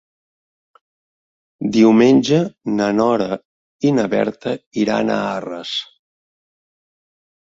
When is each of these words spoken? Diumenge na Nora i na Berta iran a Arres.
Diumenge 1.75 2.39
na 2.79 2.87
Nora 3.01 3.29
i 3.91 3.95
na 4.01 4.07
Berta 4.15 4.55
iran 4.85 5.13
a 5.19 5.23
Arres. 5.39 5.75